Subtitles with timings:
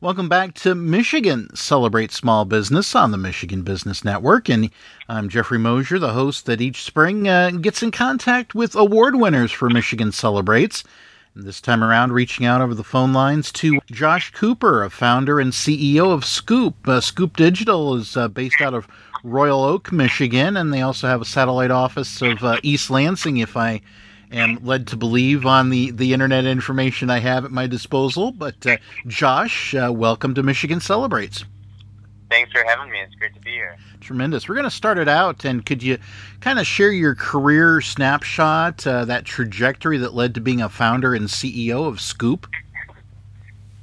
[0.00, 4.48] Welcome back to Michigan Celebrate Small Business on the Michigan Business Network.
[4.48, 4.70] And
[5.08, 9.50] I'm Jeffrey Mosher, the host that each spring uh, gets in contact with award winners
[9.50, 10.84] for Michigan Celebrates.
[11.34, 15.40] And this time around, reaching out over the phone lines to Josh Cooper, a founder
[15.40, 16.74] and CEO of Skoop.
[16.84, 18.86] Uh, Skoop Digital is uh, based out of
[19.24, 23.56] Royal Oak, Michigan, and they also have a satellite office of uh, East Lansing, if
[23.56, 23.80] I
[24.32, 28.32] am led to believe on the, the internet information I have at my disposal.
[28.32, 31.44] But uh, Josh, uh, welcome to Michigan Celebrates.
[32.30, 33.00] Thanks for having me.
[33.00, 33.76] It's great to be here.
[34.00, 34.48] Tremendous.
[34.48, 35.98] We're going to start it out, and could you
[36.40, 41.14] kind of share your career snapshot, uh, that trajectory that led to being a founder
[41.14, 42.44] and CEO of Skoop?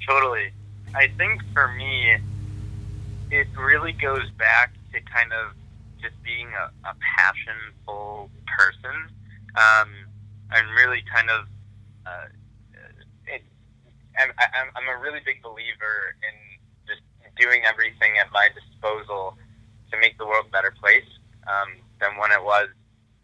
[0.07, 0.51] Totally.
[0.93, 2.17] I think for me,
[3.31, 5.53] it really goes back to kind of
[5.99, 9.09] just being a, a passionful person.
[9.55, 9.89] Um,
[10.51, 11.45] I'm really kind of,
[12.05, 12.27] uh,
[13.27, 13.41] it,
[14.17, 16.35] I'm, I'm, I'm a really big believer in
[16.87, 17.01] just
[17.37, 19.37] doing everything at my disposal
[19.91, 21.07] to make the world a better place
[21.47, 22.69] um, than when it was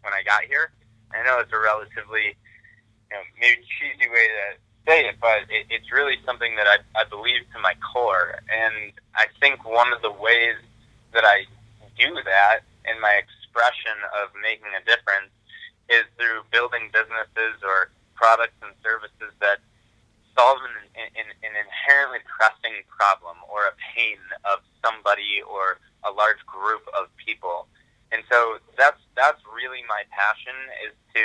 [0.02, 0.72] when I got here.
[1.12, 4.44] I know it's a relatively, you know, maybe cheesy way to
[4.86, 8.40] say it, but it, it's really something that I, I believe to my core.
[8.50, 10.58] And I think one of the ways
[11.12, 11.44] that I
[11.98, 15.30] do that in my expression of making a difference
[15.92, 19.60] is through building businesses or products and services that
[20.32, 24.16] solve an, an, an inherently pressing problem or a pain
[24.48, 27.68] of somebody or a large group of people.
[28.12, 31.24] And so that's that's really my passion is to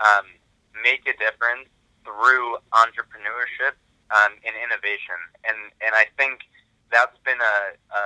[0.00, 0.26] um,
[0.84, 1.68] make a difference
[2.04, 3.76] through entrepreneurship
[4.12, 5.18] um, and innovation.
[5.44, 6.44] And and I think
[6.92, 7.56] that's been a,
[7.92, 8.02] a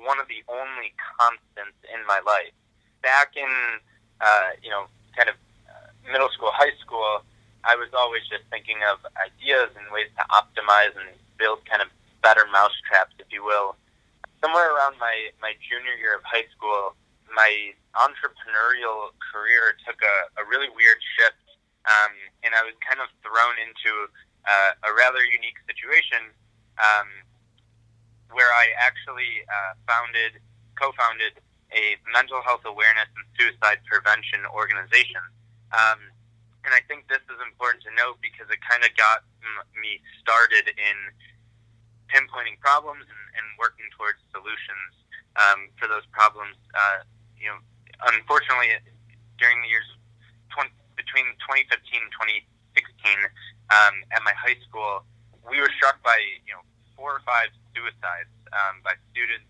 [0.00, 2.52] one of the only constants in my life.
[3.02, 3.52] Back in
[4.20, 5.36] uh, you know kind of
[5.68, 7.22] uh, middle school, high school,
[7.64, 11.88] I was always just thinking of ideas and ways to optimize and build kind of
[12.22, 13.76] better mousetraps, if you will.
[14.40, 16.96] Somewhere around my, my junior year of high school,
[17.28, 21.44] my entrepreneurial career took a, a really weird shift,
[21.84, 22.12] um,
[22.44, 24.08] and I was kind of thrown into
[24.48, 26.32] uh, a rather unique situation
[26.80, 27.08] um,
[28.32, 30.40] where I actually uh, founded,
[30.80, 31.36] co-founded
[31.72, 35.22] a mental health awareness and suicide prevention organization.
[35.70, 36.10] Um,
[36.64, 39.24] and I think this is important to note because it kind of got
[39.72, 40.96] me started in
[42.12, 44.92] pinpointing problems and, and working towards solutions
[45.38, 46.58] um, for those problems.
[46.74, 47.06] Uh,
[47.38, 47.58] you know,
[48.12, 48.76] unfortunately,
[49.38, 49.86] during the years
[50.52, 52.12] 20, between 2015 and
[52.76, 53.16] 2016,
[53.72, 55.06] um, at my high school,
[55.48, 56.60] we were struck by you know
[56.98, 59.48] four or five suicides um, by students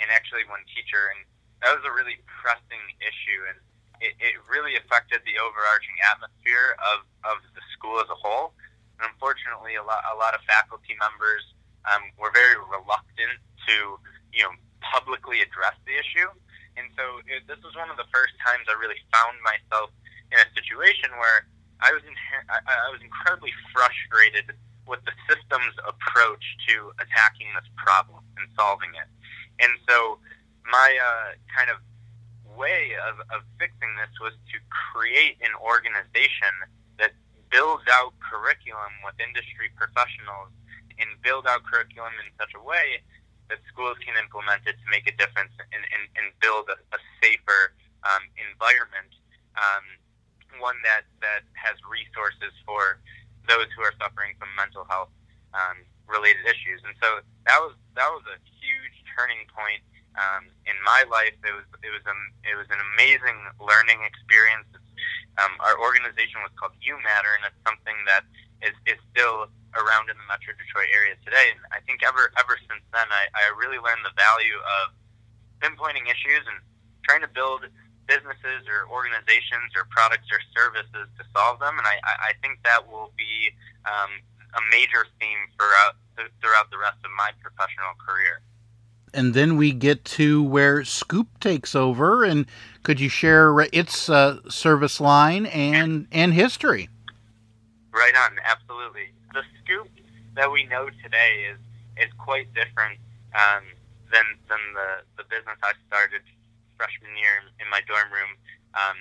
[0.00, 1.14] and actually one teacher.
[1.14, 1.22] And
[1.62, 3.58] that was a really pressing issue, and
[3.98, 8.54] it, it really affected the overarching atmosphere of, of the school as a whole.
[8.98, 11.42] And unfortunately, a lot, a lot of faculty members
[11.86, 13.98] um, were very reluctant to,
[14.30, 16.30] you know, publicly address the issue.
[16.78, 19.90] And so it, this was one of the first times I really found myself
[20.30, 21.50] in a situation where
[21.82, 24.54] I was inher- I, I was incredibly frustrated
[24.86, 29.10] with the system's approach to attacking this problem and solving it.
[29.58, 30.22] And so
[30.70, 31.80] my uh, kind of
[32.58, 36.50] way of, of fixing this was to create an organization
[36.98, 37.14] that
[37.50, 40.50] builds out curriculum with industry professionals
[40.98, 42.98] and build out curriculum in such a way
[43.48, 47.00] that schools can implement it to make a difference and, and, and build a, a
[47.22, 47.72] safer
[48.04, 49.08] um, environment,
[49.56, 49.84] um,
[50.60, 53.00] one that, that has resources for
[53.48, 55.08] those who are suffering from mental health
[55.56, 56.84] um, related issues.
[56.84, 59.80] And so that was that was a huge turning point
[60.18, 61.34] um, in my life.
[61.46, 64.66] It was it was a it was an amazing learning experience.
[65.38, 68.26] Um, our organization was called You Matter, and it's something that
[68.58, 69.46] is, is still
[69.78, 71.54] around in the Metro Detroit area today.
[71.54, 74.84] And I think ever ever since then, I, I really learned the value of
[75.62, 76.58] pinpointing issues and
[77.06, 77.70] trying to build
[78.10, 81.76] businesses or organizations or products or services to solve them.
[81.76, 83.52] And I, I think that will be
[83.84, 84.10] um,
[84.56, 85.94] a major theme throughout
[86.42, 88.42] throughout the rest of my professional career
[89.14, 92.24] and then we get to where Skoop takes over.
[92.24, 92.46] And
[92.82, 96.88] could you share its uh, service line and and history?
[97.92, 99.10] Right on, absolutely.
[99.32, 99.88] The Skoop
[100.34, 101.58] that we know today is
[101.96, 102.98] is quite different
[103.34, 103.64] um,
[104.12, 106.22] than than the the business I started
[106.76, 108.38] freshman year in, my dorm room
[108.78, 108.96] um,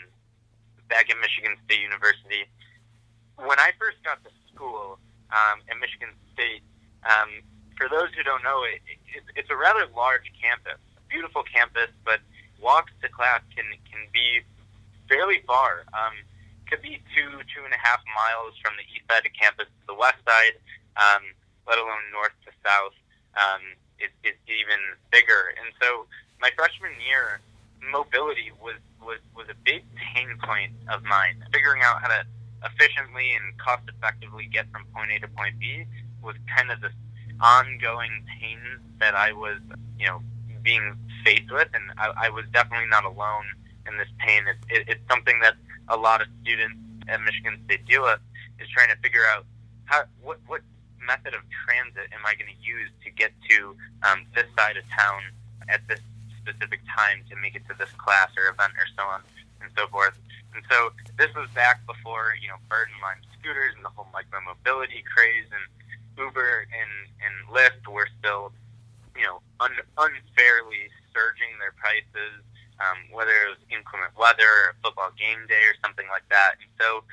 [0.89, 2.50] back at Michigan State University.
[3.38, 4.98] When I first got to school
[5.30, 6.65] um, at Michigan State,
[7.06, 7.45] um,
[7.78, 11.90] for those who don't know, it, it, it's a rather large campus, a beautiful campus,
[12.04, 12.20] but
[12.60, 14.42] walks to class can can be
[15.08, 15.86] fairly far.
[15.94, 16.18] Um,
[16.68, 19.84] could be two two and a half miles from the east side of campus to
[19.88, 20.58] the west side,
[20.98, 21.24] um,
[21.70, 22.98] let alone north to south.
[23.38, 23.62] um,
[24.02, 24.82] is, is even
[25.14, 25.54] bigger.
[25.58, 26.06] And so
[26.42, 27.40] my freshman year,
[27.80, 31.46] mobility was, was, was a big pain point of mine.
[31.54, 32.26] Figuring out how to
[32.66, 35.86] efficiently and cost effectively get from point A to point B
[36.24, 36.94] was kind of this
[37.42, 38.60] ongoing pain
[39.00, 39.60] that I was,
[40.00, 40.22] you know,
[40.63, 43.45] being faced with, and I, I was definitely not alone
[43.88, 44.44] in this pain.
[44.48, 45.56] It, it, it's something that
[45.88, 48.19] a lot of students at Michigan State deal with
[48.60, 49.45] is trying to figure out
[49.86, 50.62] how what what
[51.00, 54.83] method of transit am I going to use to get to um, this side of
[54.92, 55.24] town
[55.69, 56.04] at this
[56.44, 59.22] specific time to make it to this class or event or so on
[59.63, 60.19] and so forth.
[60.54, 64.07] And so this was back before you know Bird and Lime scooters and the whole
[64.12, 65.63] micro mobility craze and
[66.18, 68.52] Uber and, and Lyft were still,
[69.16, 72.42] you know, un, unfairly surging their prices,
[72.81, 76.58] um, whether it was inclement weather or football game day or something like that.
[76.62, 77.06] And so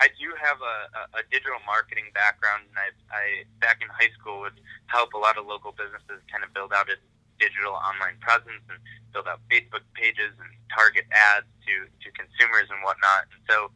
[0.00, 3.24] I do have a, a, a digital marketing background, and I, I
[3.62, 6.90] back in high school would help a lot of local businesses kind of build out
[6.90, 7.02] its
[7.38, 8.78] digital online presence and
[9.14, 13.30] build out Facebook pages and target ads to, to consumers and whatnot.
[13.30, 13.70] And so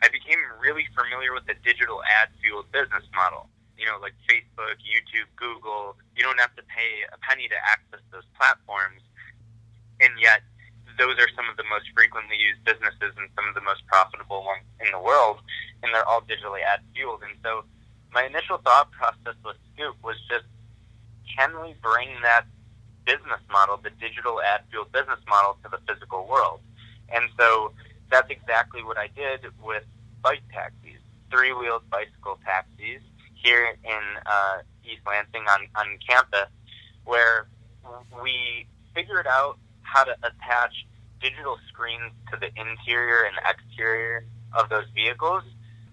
[0.00, 4.80] I became really familiar with the digital ad fueled business model you know, like Facebook,
[4.80, 9.04] YouTube, Google, you don't have to pay a penny to access those platforms.
[10.00, 10.40] And yet,
[10.98, 14.44] those are some of the most frequently used businesses and some of the most profitable
[14.44, 15.40] ones in the world,
[15.82, 17.20] and they're all digitally ad fueled.
[17.20, 17.64] And so,
[18.12, 20.48] my initial thought process with Skoop was just,
[21.36, 22.48] can we bring that
[23.04, 26.60] business model, the digital ad fueled business model, to the physical world?
[27.12, 27.72] And so,
[28.10, 29.84] that's exactly what I did with
[30.22, 31.00] bike taxis,
[31.30, 33.02] three wheeled bicycle taxis
[33.46, 36.50] here in uh, East Lansing on, on campus,
[37.04, 37.46] where
[38.20, 40.74] we figured out how to attach
[41.20, 45.44] digital screens to the interior and exterior of those vehicles.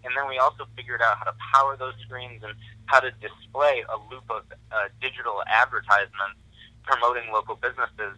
[0.04, 2.54] And then we also figured out how to power those screens and
[2.86, 6.42] how to display a loop of uh, digital advertisements
[6.84, 8.18] promoting local businesses.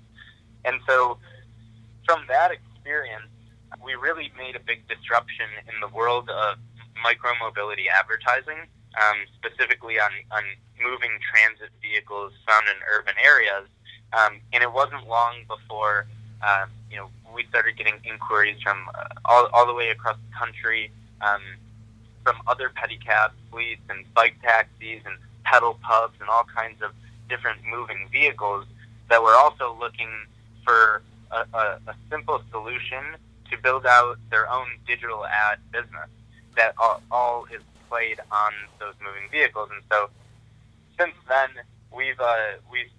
[0.64, 1.18] And so
[2.06, 3.28] from that experience,
[3.84, 6.58] we really made a big disruption in the world of
[7.04, 8.66] micromobility advertising
[8.98, 10.44] um, specifically on, on
[10.82, 13.68] moving transit vehicles found in urban areas.
[14.14, 16.08] Um, and it wasn't long before,
[16.42, 20.38] um, you know, we started getting inquiries from uh, all, all the way across the
[20.38, 21.42] country um,
[22.24, 26.92] from other pedicab fleets and bike taxis and pedal pubs and all kinds of
[27.30, 28.66] different moving vehicles
[29.10, 30.10] that were also looking
[30.64, 31.02] for
[31.32, 33.04] a, a, a simple solution
[33.52, 36.10] to build out their own digital ad business
[36.56, 39.70] that all, all is played on those moving vehicles.
[39.72, 40.10] And so
[41.00, 41.50] since then,
[41.96, 42.92] we've uh, we've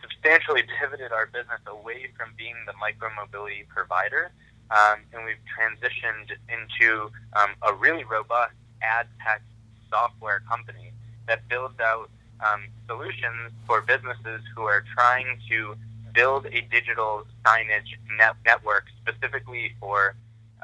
[0.00, 4.30] substantially pivoted our business away from being the micromobility provider,
[4.70, 9.42] um, and we've transitioned into um, a really robust ad tech
[9.90, 10.92] software company
[11.26, 12.10] that builds out
[12.40, 15.76] um, solutions for businesses who are trying to
[16.12, 20.14] build a digital signage net- network specifically for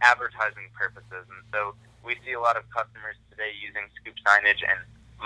[0.02, 1.26] advertising purposes.
[1.28, 1.74] And so
[2.04, 4.78] we see a lot of customers today using Skoop signage in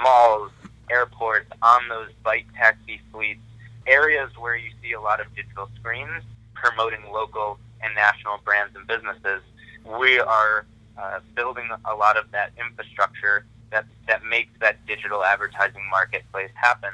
[0.03, 0.51] malls,
[0.91, 3.41] airports, on those bike taxi fleets,
[3.87, 6.23] areas where you see a lot of digital screens
[6.55, 9.43] promoting local and national brands and businesses.
[9.85, 10.65] We are
[10.97, 16.93] uh, building a lot of that infrastructure that, that makes that digital advertising marketplace happen.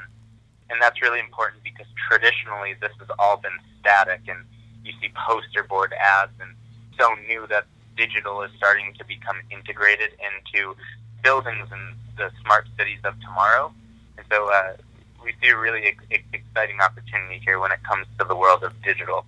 [0.69, 4.39] And that's really important because traditionally this has all been static and
[4.83, 6.55] you see poster board ads and
[6.97, 7.65] so new that
[7.99, 10.73] digital is starting to become integrated into
[11.21, 13.73] buildings and the smart cities of tomorrow.
[14.17, 14.73] And so uh,
[15.23, 18.71] we see a really ex- exciting opportunity here when it comes to the world of
[18.81, 19.25] digital.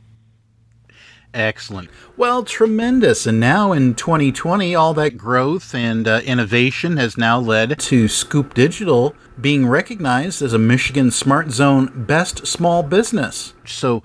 [1.33, 1.89] Excellent.
[2.17, 3.25] Well, tremendous.
[3.25, 8.53] And now in 2020, all that growth and uh, innovation has now led to Skoop
[8.53, 13.53] Digital being recognized as a Michigan Smart Zone Best Small Business.
[13.65, 14.03] So,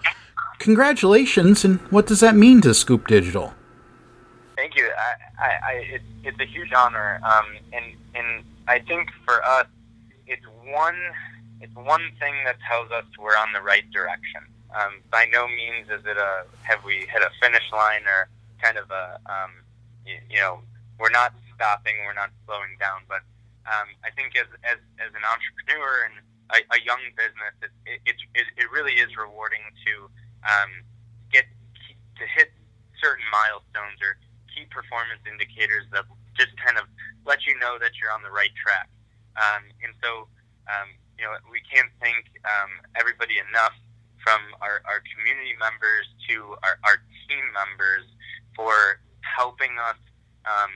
[0.61, 1.64] congratulations.
[1.64, 3.54] And what does that mean to Skoop Digital?
[4.76, 4.92] Thank you.
[4.92, 9.66] I, I, I it's, it's a huge honor, um, and and I think for us,
[10.26, 11.00] it's one
[11.62, 14.42] it's one thing that tells us we're on the right direction.
[14.76, 18.28] Um, by no means is it a have we hit a finish line or
[18.61, 19.50] kind of a um,
[20.04, 20.61] you, you know
[21.00, 23.00] we're not stopping, we're not slowing down.
[23.09, 23.25] But
[23.64, 26.21] um, I think as, as as an entrepreneur and
[26.52, 29.92] a, a young business, it, it, it, it really is rewarding to
[30.45, 30.85] um,
[31.33, 31.47] get
[32.21, 32.52] to hit
[33.00, 34.21] certain milestones or
[34.56, 36.88] key performance indicators that just kind of
[37.28, 38.88] let you know that you're on the right track.
[39.36, 40.25] Um, and so,
[40.72, 40.88] um,
[41.20, 43.76] you know, we can't thank um, everybody enough
[44.25, 48.08] from our, our community members to our, our team members
[48.56, 50.00] for helping us
[50.48, 50.72] um,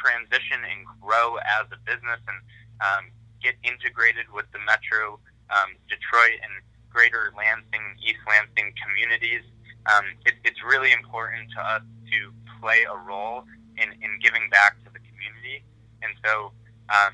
[0.00, 2.40] transition and grow as a business and
[2.80, 3.04] um,
[3.44, 5.20] get integrated with the metro
[5.52, 6.54] um, Detroit and
[6.88, 9.44] greater Lansing, East Lansing communities.
[9.86, 12.18] Um, it, it's really important to us to
[12.60, 13.44] play a role
[13.76, 15.64] in, in giving back to the community.
[16.02, 16.52] And so
[16.88, 17.12] um,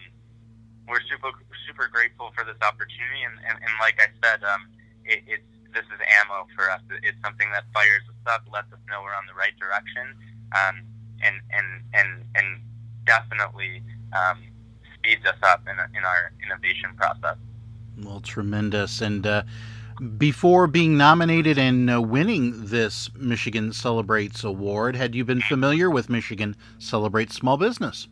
[0.88, 1.30] we're super
[1.66, 3.26] super grateful for this opportunity.
[3.26, 4.70] And, and, and like I said, um,
[5.04, 6.80] it, it's this is ammo for us.
[7.02, 10.16] It's something that fires us up, lets us know we're on the right direction,
[10.56, 10.82] um,
[11.20, 12.62] and and and and
[13.04, 14.40] definitely um,
[14.94, 17.36] speeds us up in, in our innovation process.
[18.02, 19.00] Well, tremendous.
[19.00, 19.42] And uh,
[20.18, 26.08] before being nominated and uh, winning this Michigan Celebrates Award, had you been familiar with
[26.08, 28.08] Michigan Celebrates Small Business?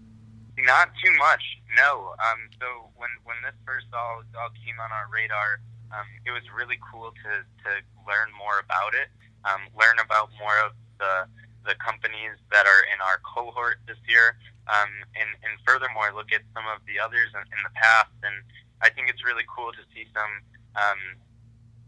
[0.59, 1.43] Not too much,
[1.77, 2.15] no.
[2.25, 5.61] Um, so when when this first all, all came on our radar,
[5.93, 7.33] um, it was really cool to,
[7.65, 7.71] to
[8.07, 9.09] learn more about it,
[9.45, 11.29] um, learn about more of the
[11.65, 14.37] the companies that are in our cohort this year,
[14.69, 18.13] um, and, and furthermore look at some of the others in, in the past.
[18.23, 18.37] And
[18.85, 20.33] I think it's really cool to see some,
[20.77, 21.01] um,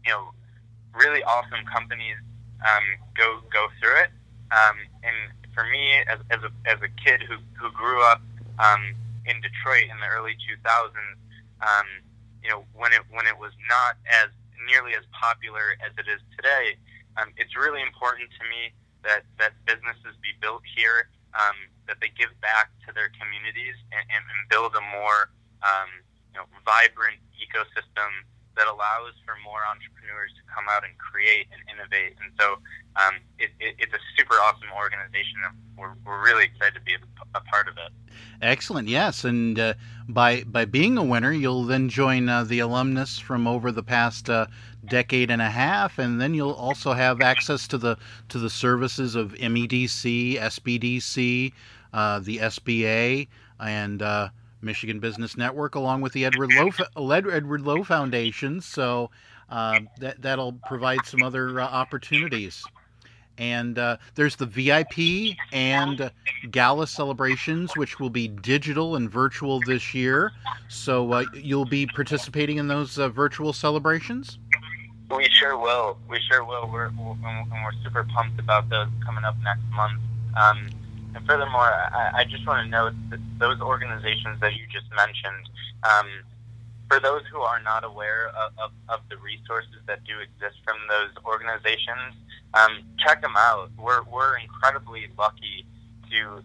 [0.07, 0.31] you know,
[0.95, 2.15] really awesome companies
[2.63, 2.83] um,
[3.19, 4.11] go go through it.
[4.55, 8.21] Um, and for me, as, as, a, as a kid who, who grew up
[8.63, 8.95] um,
[9.25, 10.95] in Detroit in the early 2000s,
[11.59, 11.87] um,
[12.41, 14.31] you know, when it when it was not as
[14.71, 16.79] nearly as popular as it is today,
[17.19, 18.71] um, it's really important to me
[19.03, 24.03] that that businesses be built here um, that they give back to their communities and,
[24.07, 25.27] and, and build a more
[25.63, 25.91] um,
[26.31, 28.23] you know, vibrant ecosystem
[28.57, 32.17] that allows for more entrepreneurs to come out and create and innovate.
[32.21, 32.57] And so
[32.97, 35.39] um, it, it, it's a super awesome organization.
[35.45, 37.01] And we're, we're really excited to be a,
[37.37, 37.93] a part of it.
[38.41, 38.87] Excellent.
[38.87, 39.73] Yes, and uh,
[40.07, 44.29] by by being a winner, you'll then join uh, the alumnus from over the past
[44.29, 44.47] uh,
[44.85, 47.97] decade and a half, and then you'll also have access to the
[48.29, 51.53] to the services of MEDC, SBDC,
[51.93, 53.27] uh, the SBA,
[53.59, 54.29] and uh,
[54.61, 58.61] Michigan Business Network, along with the Edward Lowe Edward Lowe Foundation.
[58.61, 59.09] So
[59.49, 62.63] uh, that that'll provide some other opportunities
[63.37, 66.11] and uh, there's the VIP and
[66.49, 70.31] gala celebrations, which will be digital and virtual this year.
[70.69, 74.39] So uh, you'll be participating in those uh, virtual celebrations.
[75.09, 75.97] We sure will.
[76.09, 76.69] We sure will.
[76.71, 80.01] We're and we're super pumped about those coming up next month.
[80.35, 80.69] Um,
[81.17, 85.49] and furthermore, I, I, just want to note that those organizations that you just mentioned.
[85.81, 86.07] Um,
[86.87, 90.77] for those who are not aware of, of, of, the resources that do exist from
[90.87, 92.15] those organizations,
[92.53, 93.71] um, check them out.
[93.77, 95.65] We're, we're incredibly lucky
[96.11, 96.39] to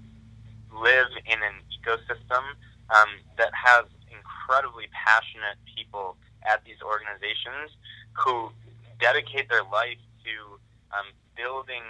[0.74, 2.42] live in an ecosystem
[2.90, 7.70] um, that has incredibly passionate people at these organizations
[8.24, 8.50] who
[8.98, 10.34] dedicate their life to
[10.96, 11.84] um, building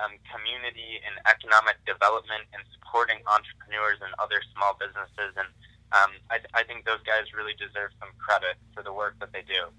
[0.00, 5.34] um, community and economic development and supporting entrepreneurs and other small businesses.
[5.38, 5.48] And
[5.94, 9.46] um, I, I think those guys really deserve some credit for the work that they
[9.46, 9.70] do.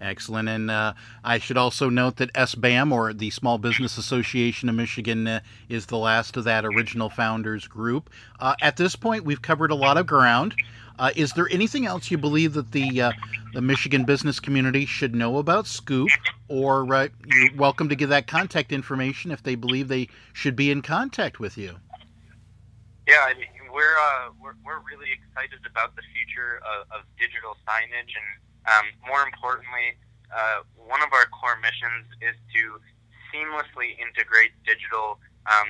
[0.00, 0.48] Excellent.
[0.48, 5.26] And uh, I should also note that SBAM, or the Small Business Association of Michigan,
[5.26, 8.10] uh, is the last of that original founders group.
[8.40, 10.54] Uh, at this point, we've covered a lot of ground.
[10.98, 13.12] Uh, is there anything else you believe that the uh,
[13.52, 16.08] the Michigan business community should know about Skoop,
[16.46, 20.70] or uh, you're welcome to give that contact information if they believe they should be
[20.70, 21.74] in contact with you?
[23.08, 23.96] Yeah, I mean, we're,
[24.40, 29.96] we're we're really excited about the future of, of digital signage and um, more importantly,
[30.34, 32.80] uh, one of our core missions is to
[33.30, 35.68] seamlessly integrate digital um,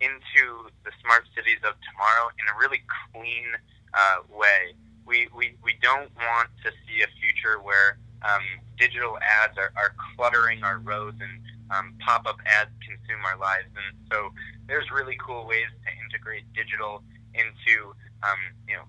[0.00, 3.46] into the smart cities of tomorrow in a really clean
[3.94, 4.76] uh, way.
[5.06, 8.42] We, we, we don't want to see a future where um,
[8.78, 13.68] digital ads are, are cluttering our roads and um, pop up ads consume our lives.
[13.74, 14.30] And so
[14.66, 17.02] there's really cool ways to integrate digital
[17.34, 18.86] into um, you know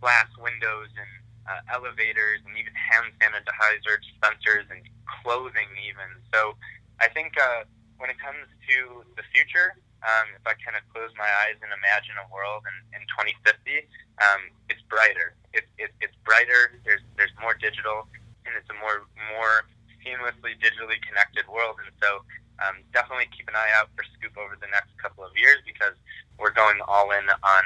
[0.00, 1.10] glass windows and
[1.50, 6.06] uh, elevators and even hand sanitizer dispensers and clothing even.
[6.30, 6.54] So
[7.02, 7.66] I think uh,
[7.98, 9.74] when it comes to the future,
[10.06, 13.84] um, if I kind of close my eyes and imagine a world in, in 2050,
[14.22, 15.34] um, it's brighter.
[15.52, 16.78] It, it, it's brighter.
[16.86, 18.08] There's there's more digital,
[18.46, 19.04] and it's a more
[19.36, 19.68] more
[20.00, 21.76] seamlessly digitally connected world.
[21.84, 22.24] And so
[22.64, 25.92] um, definitely keep an eye out for Skoop over the next couple of years because
[26.40, 27.64] we're going all in on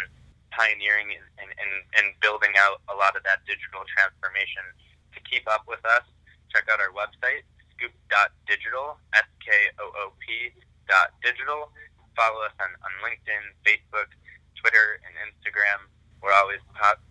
[0.55, 4.63] pioneering and, and, and, building out a lot of that digital transformation.
[5.15, 6.07] To keep up with us,
[6.51, 10.27] check out our website, skoop.digital, S-K-O-O-P
[10.89, 11.71] dot digital.
[12.15, 14.11] Follow us on, on LinkedIn, Facebook,
[14.59, 15.91] Twitter, and Instagram.
[16.23, 16.63] We're always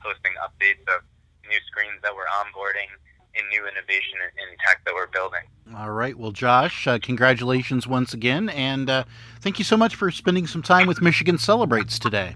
[0.02, 1.04] posting updates of
[1.48, 2.92] new screens that we're onboarding
[3.36, 5.42] and new innovation in tech that we're building.
[5.76, 6.18] All right.
[6.18, 8.50] Well, Josh, uh, congratulations once again.
[8.50, 9.04] And uh,
[9.42, 12.36] thank you so much for spending some time with Michigan Celebrates today.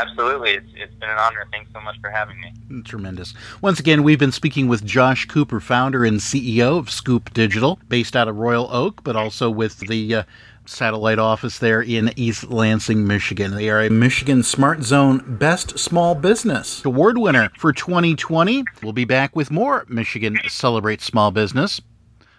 [0.00, 0.52] Absolutely.
[0.52, 1.46] It's, it's been an honor.
[1.50, 2.82] Thanks so much for having me.
[2.82, 3.34] Tremendous.
[3.60, 8.16] Once again, we've been speaking with Josh Cooper, founder and CEO of Skoop Digital, based
[8.16, 10.22] out of Royal Oak, but also with the uh,
[10.64, 13.54] satellite office there in East Lansing, Michigan.
[13.54, 18.64] They are a Michigan Smart Zone Best Small Business Award winner for 2020.
[18.82, 21.80] We'll be back with more Michigan Celebrate Small Business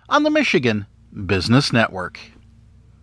[0.10, 0.88] on the Michigan
[1.26, 2.20] Business Network.